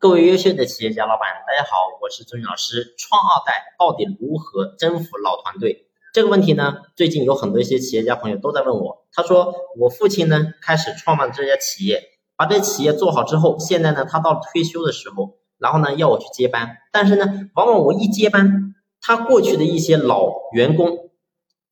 [0.00, 2.94] 各位优秀的企业家老板，大家好，我是钟老师。
[2.96, 5.88] 创二代到底如何征服老团队？
[6.12, 9.08] 这个问题呢，最近有很多一些企业家朋友都在问我。
[9.12, 12.00] 他说，我父亲呢开始创办这家企业，
[12.36, 21.10] 把这企业做好之后，现在呢他到了退休的时候，然后呢要我去接班，但是呢，往往我一接班，他过去的一些老员工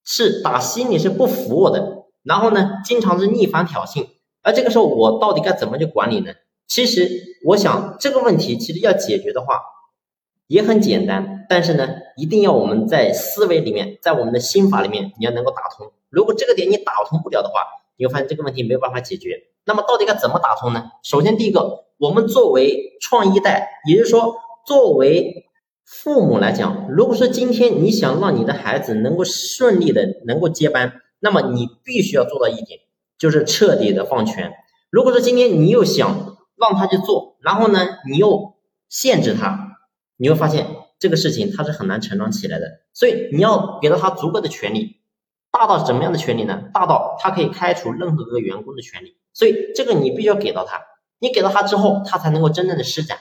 [0.03, 4.09] 是打心里是不服我的，然后呢经常是逆反挑衅，
[4.43, 6.33] 而这个时候我到底该怎么去管理呢？
[6.67, 7.09] 其实
[7.45, 9.63] 我想这个问题其实要解决的话
[10.47, 15.93] 也很简单，但是呢，一定要我们在思维里面，在我们的心法里面，你要能够打通。
[16.09, 17.63] 如果这个点你打通不了的话，
[17.97, 19.45] 你会发现这个问题没有办法解决。
[19.65, 20.91] 那么到底该怎么打通呢？
[21.03, 25.47] 首先，第一个，我们作为创一代，也就是说作为
[25.85, 32.81] 父母来讲，如果说今天你想让你的孩子能够顺利的能够接班，那么你必须要做到一点，
[33.19, 34.53] 就是彻底的放权。
[34.91, 38.55] 如果说今天你又想让他去做，然后呢，你又
[38.89, 39.79] 限制他，
[40.17, 40.67] 你会发现
[40.99, 42.67] 这个事情他是很难成长起来的。
[42.93, 45.01] 所以你要给到他足够的权利，
[45.51, 46.63] 大到什么样的权利呢？
[46.73, 49.17] 大到他可以开除任何一个员工的权利。
[49.33, 50.81] 所以这个你必须要给到他，
[51.19, 53.19] 你给到他之后，他才能够真正的施展。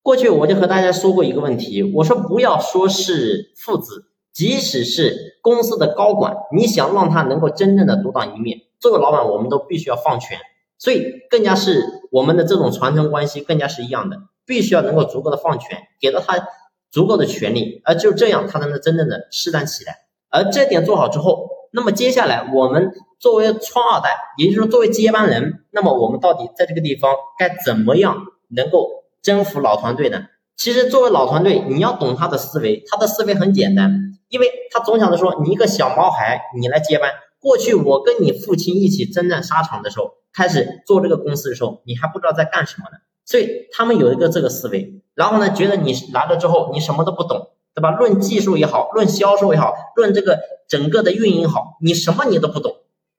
[0.00, 10.38] 过去我就和大家说过一个问题，我说不要说是父子，即使是公司的高管，你想让他能够真正的独当一面，作为老板，我们都必须要放权。
[10.78, 16.46] 所以更加是我们的这种传承关系更加是一样的，必须要能够足够的放权，给到他
[16.90, 19.96] 足够的权利，而就这样他才能真正的施展起来。
[20.30, 28.88] 而这点做好之后，那么接下来我们作为创二代，也就是说作为接班人，那么我们到底在这个地方该怎么样能够
[29.20, 30.26] 征服老团队呢？
[30.56, 33.92] 其实作为老团队，你要懂他的思维，他的思维很简单，
[34.28, 37.10] 因为他总想着说你一个小毛孩，你来接班。
[37.40, 40.16] 过去我跟你父亲一起征战沙场的时候。
[40.30, 47.90] 开始做这个公司的时候，你还不知道在干什么呢，所以他们有一个这个思维，然后呢，觉得你来了之后你什么都不懂，对吧？
[47.92, 52.76] 论技术也好，论销售也好，论这个整个的运营好，你什么你都不懂。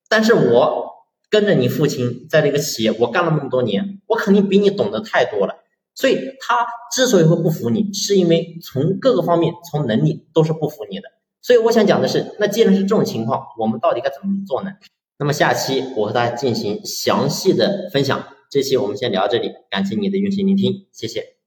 [0.07, 0.91] 但是我
[1.29, 5.55] 跟着你父亲在这个企业，我干了那么多年，我肯定比你懂得太多了。
[5.95, 11.09] 所以他之所以会不服你，是因为从各个方面，从能力都是不服你的。
[11.41, 14.71] 所以我想讲的是，那既然是这种情况，我们到底该怎么做呢？
[15.17, 21.38] 那么下期我和大家进行详细的分享，这期我们先聊到这里，感谢你的用心聆听，谢谢。